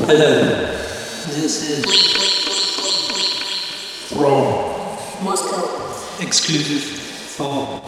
[0.00, 0.30] Hello.
[1.26, 1.84] This is
[4.16, 4.76] Rome.
[5.24, 5.66] Moscow
[6.20, 6.84] exclusive
[7.36, 7.82] for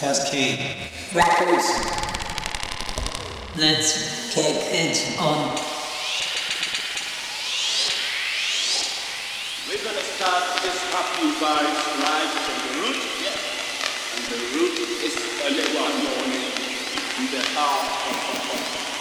[0.00, 0.58] Cascade.
[1.14, 1.68] Records
[3.54, 5.56] Let's Kick it on.
[9.68, 13.00] We're gonna start this happy vibes live from the root.
[14.12, 16.32] And the root is a little unknown
[17.16, 18.95] in the heart of, of, of,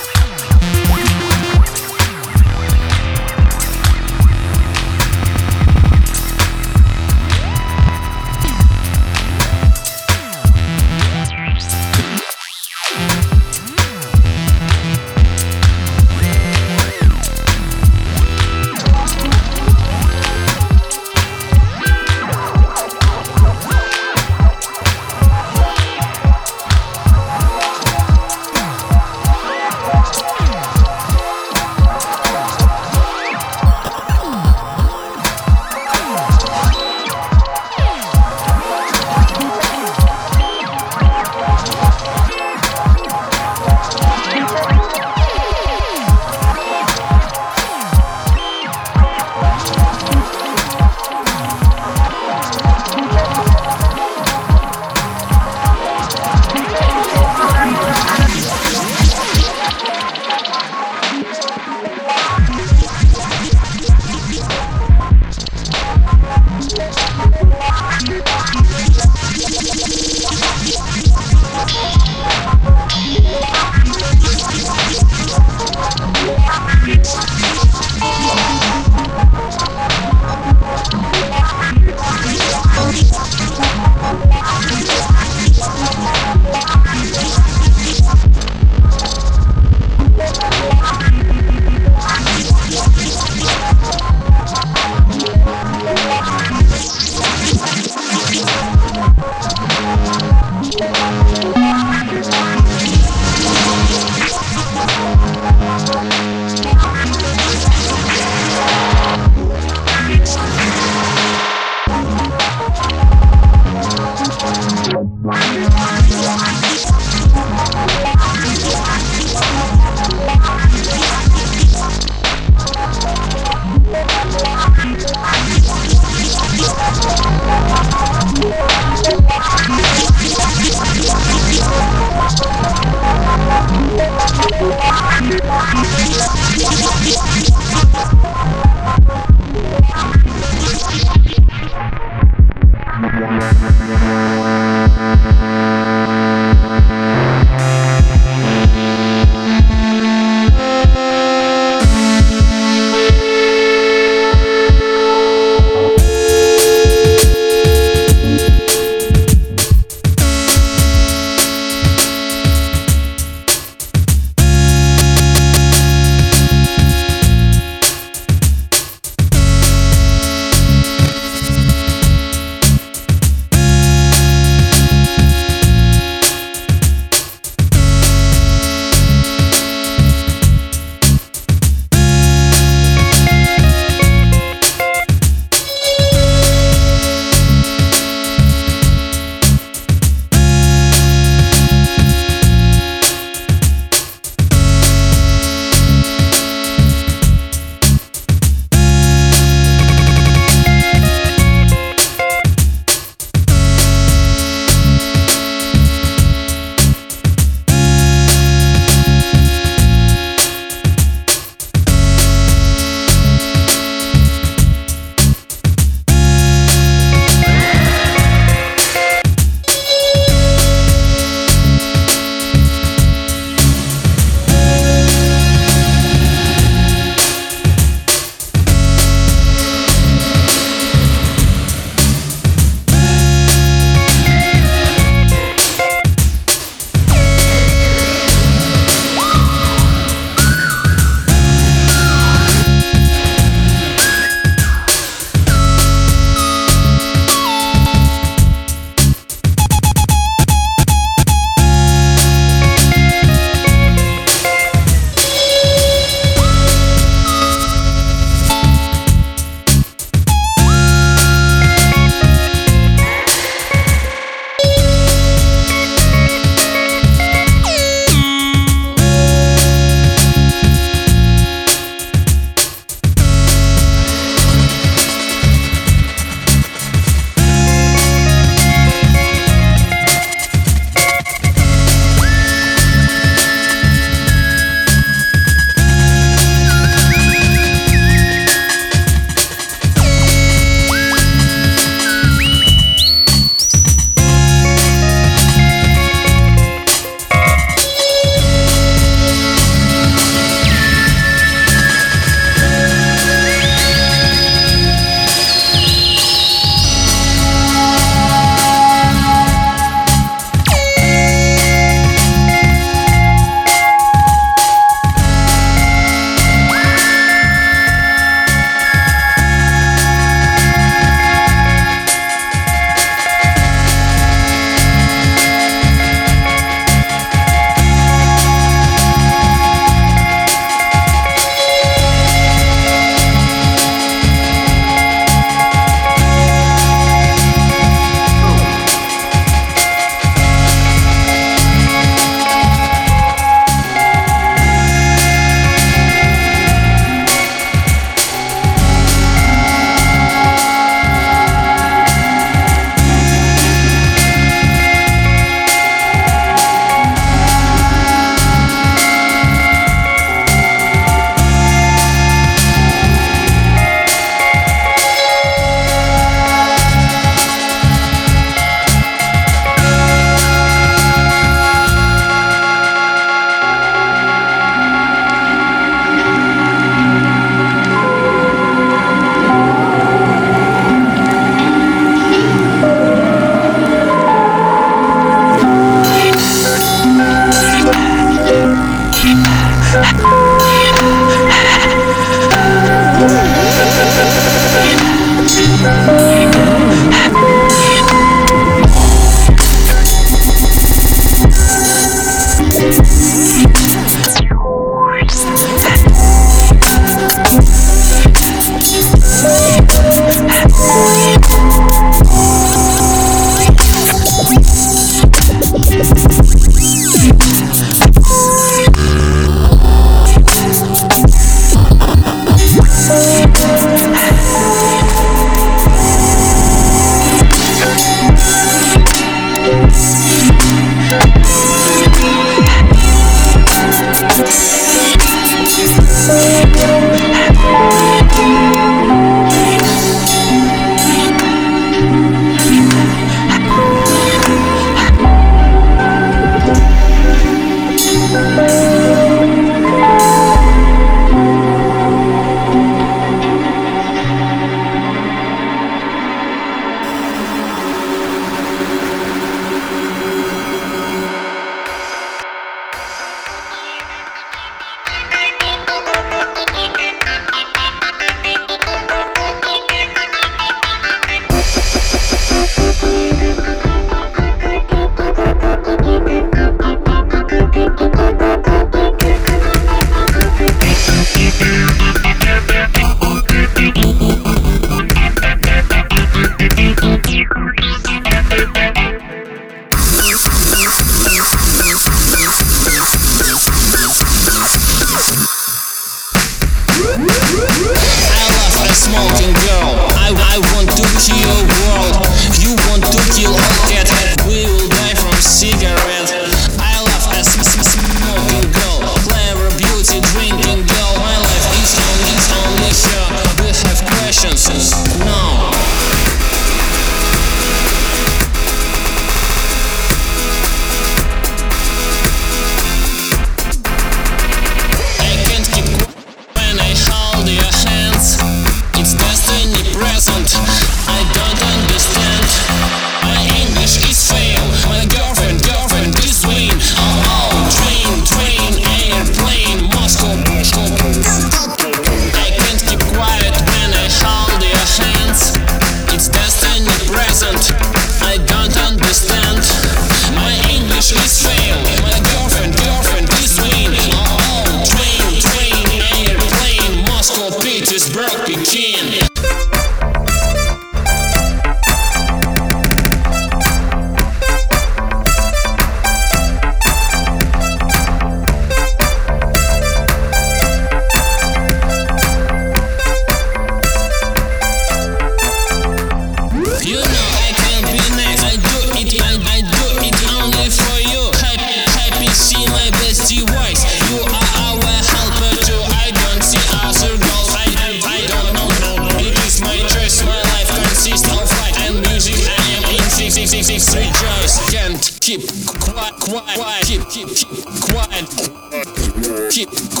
[599.71, 600.00] Cool.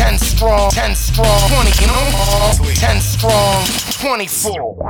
[0.00, 2.56] 10 strong, 10 strong, 20 you know?
[2.72, 3.60] 10 strong,
[4.00, 4.80] 24.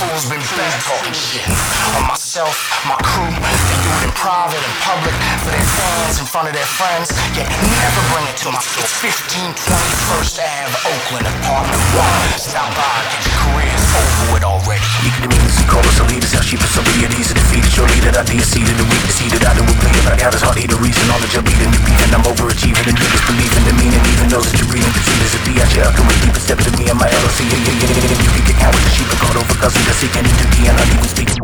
[0.00, 1.44] Fools been fast talking shit
[1.92, 2.56] on myself,
[2.88, 3.28] my crew.
[3.28, 5.12] They do it in private and public
[5.44, 8.88] for their fans in front of their friends, yet never bring it to my store.
[9.04, 12.40] 1521st Ave, Oakland, apartment 1.
[12.40, 14.88] Stop by, get your careers over with already.
[15.04, 17.28] You can mean this, call us a leader, how she for some of your needs
[17.28, 17.68] and defeated.
[17.68, 20.18] Surely that I did see and the weakness, seed that I do believe, but I
[20.18, 22.96] got his heart, need a reason, knowledge, I lead and repeat, and I'm overachieving, and
[22.96, 24.92] niggas believing the meaning even those that you're reading.
[24.92, 27.48] Cause as a B, I shall come with deeper step to me and my LLC.
[27.48, 30.14] Yeah, yeah, yeah, yeah, you can get with the sheep and called over, the sick
[30.14, 31.38] and into D, and not even speaking.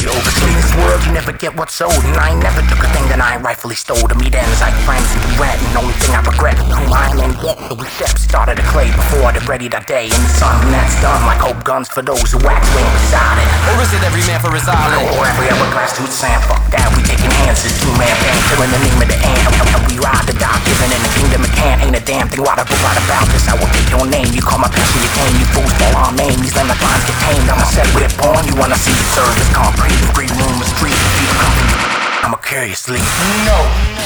[0.00, 1.92] Yo, in this world, you never get what's owed.
[2.08, 4.00] And I never took a thing that I rightfully stole.
[4.04, 5.60] To me, then, is like friends and rent.
[5.60, 7.56] And only thing I regret is who I am in debt.
[7.68, 10.08] The steps started to clay before I ready that day.
[10.08, 13.48] And the sun, that's done, like hope guns for those who act wing beside it.
[13.72, 15.04] Or is it every man for his island?
[15.16, 16.88] Or every other glass to sand, fuck that.
[16.96, 19.42] We taking hands, this two man band, killing the name of the ant.
[19.88, 20.43] We ride the dog, giving in the
[22.14, 23.50] damn thing I go right about this.
[23.50, 26.14] I will take your name, you call my passion, you tame, you fools fall on
[26.14, 26.38] name.
[26.38, 27.50] These limit lines get tamed.
[27.50, 29.98] I'm a set with it born, you wanna see the service concrete.
[30.14, 31.74] Green room is street, people company.
[32.22, 33.02] I'ma curiously.
[33.42, 33.58] No,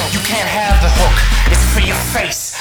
[0.08, 1.16] you can't have the hook.
[1.52, 2.56] It's for your face.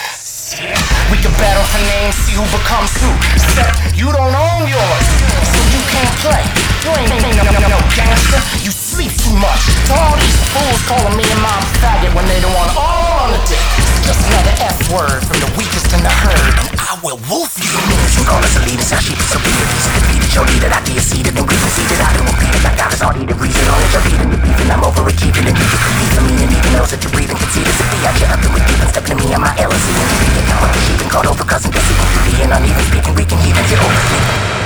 [1.12, 3.12] We can battle for names, see who becomes who.
[3.36, 5.06] Except you don't own yours,
[5.48, 6.44] so you can't play.
[6.84, 8.40] You ain't, ain't no, no, no gangster.
[8.64, 9.62] You sleep too much.
[9.86, 13.30] To all these fools calling me and mom faggot when they don't want all on
[13.30, 13.62] the dick.
[14.02, 17.70] Just another F word from the weakest in the herd, and I will wolf you.
[17.70, 20.34] You call us a leaders, how she these are defeated.
[20.34, 22.02] Your leader, I be a seated and we conceded.
[22.02, 22.66] I don't repeat it.
[22.66, 23.62] I got his heart, need reason.
[23.70, 24.70] All that you're beating, you beefing.
[24.74, 25.82] I'm overachieving, and you can
[26.18, 27.78] in me, and even those that you're breathing see this.
[27.78, 30.42] If the idea up and deep and stepping to me and my LLC and you
[30.42, 31.94] get down like the sheep and caught over cousin Bessie.
[32.34, 34.57] Being uneven speaking, even get over.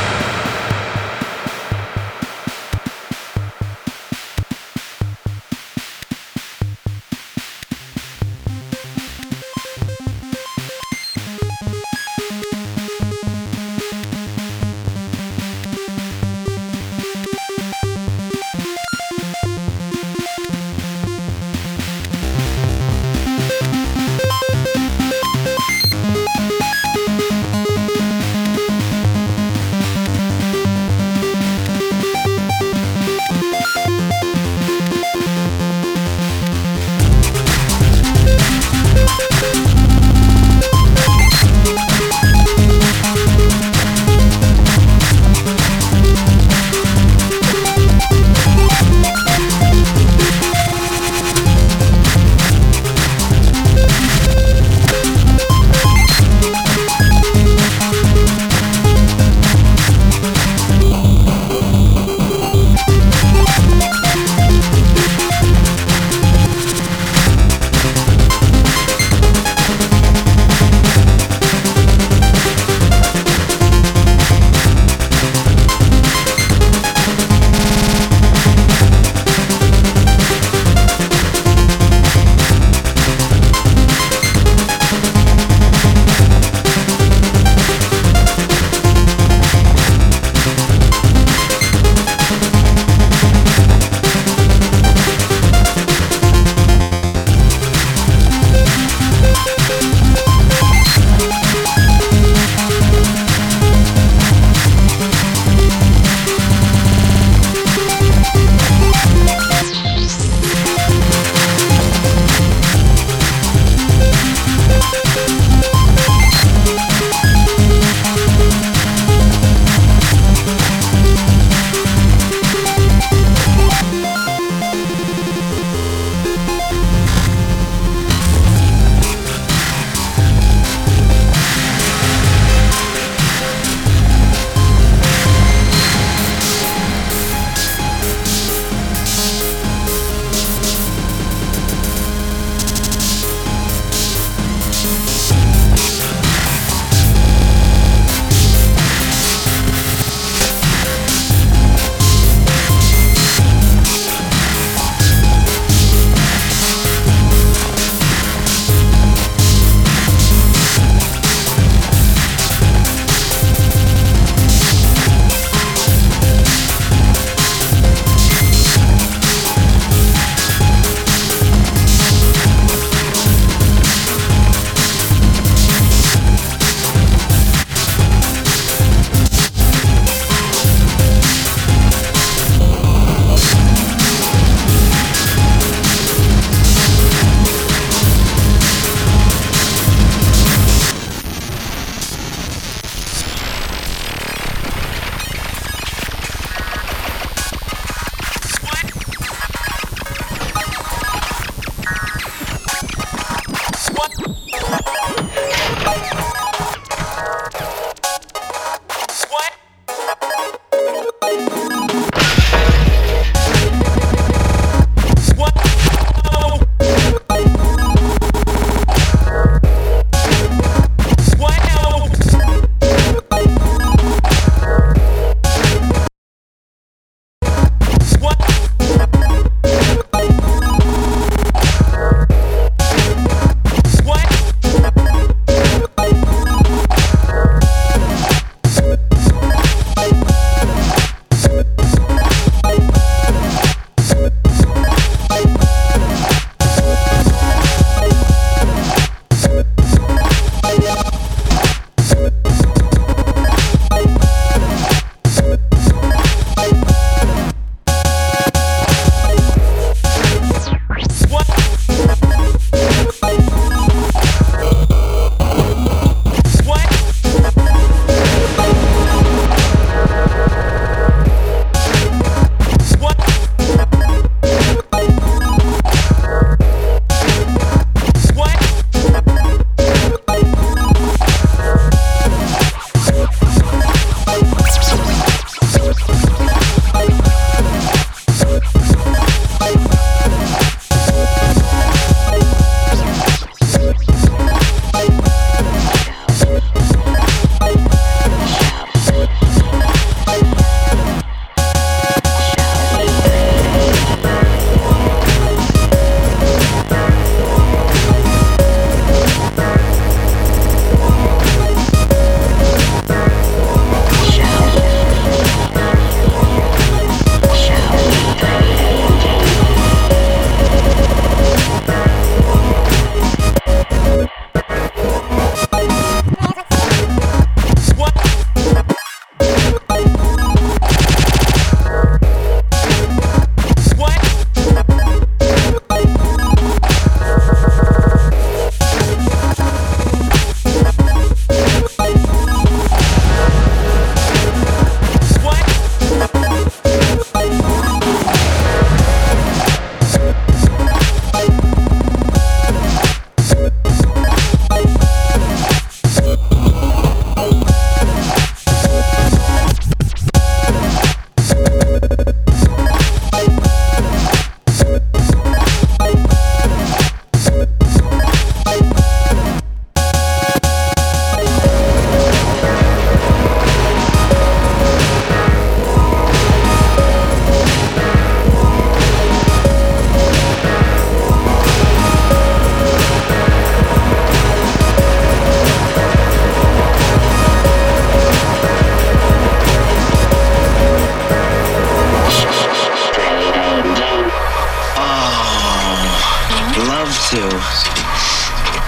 [396.74, 397.50] Two.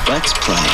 [0.08, 0.67] Let's play.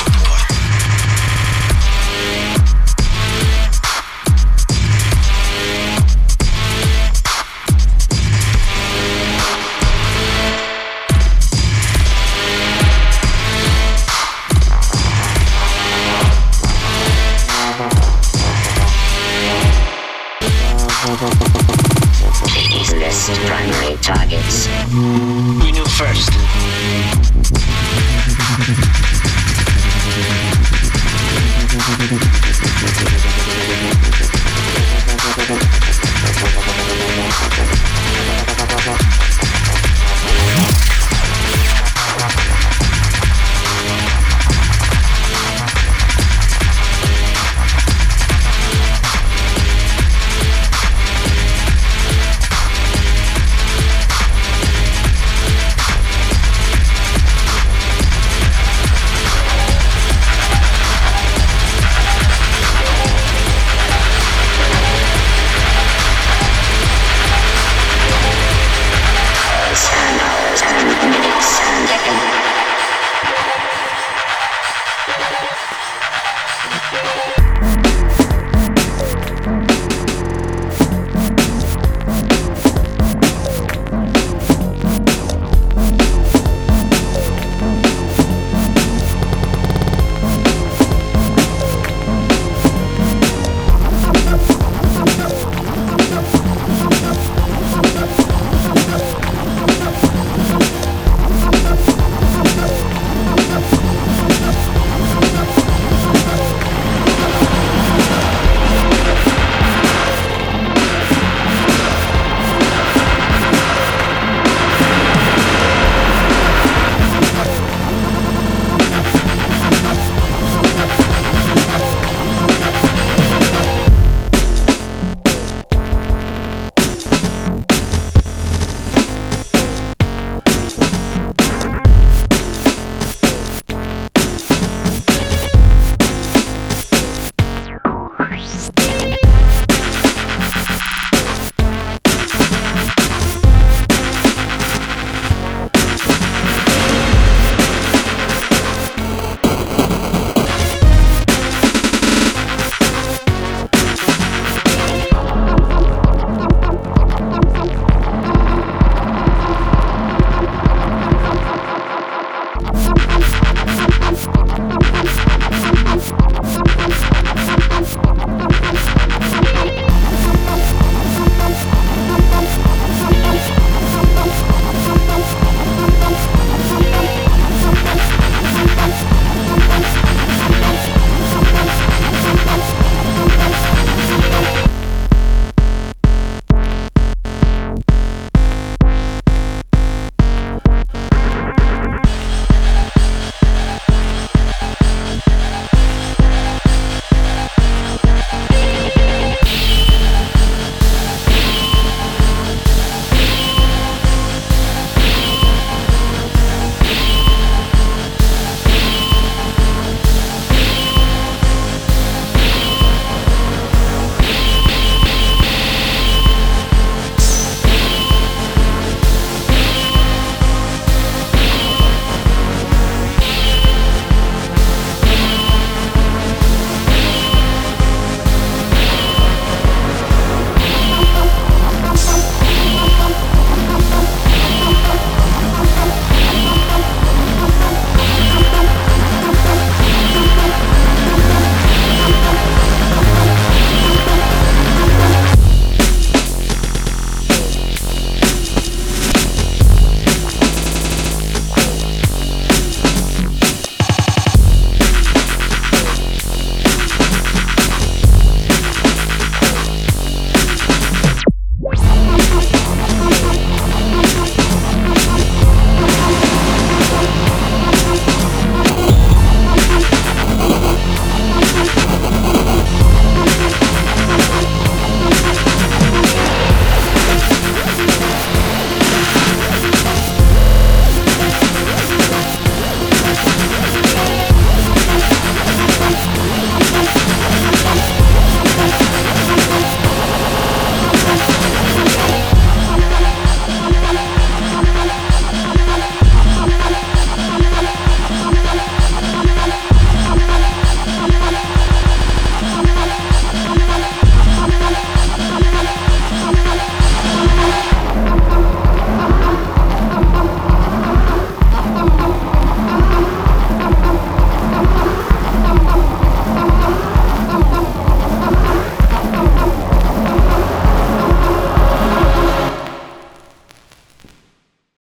[23.47, 24.69] primary targets.
[24.95, 26.31] We knew first.